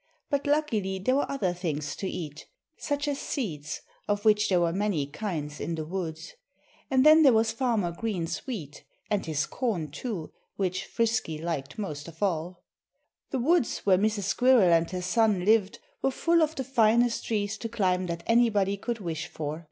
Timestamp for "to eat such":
1.97-3.07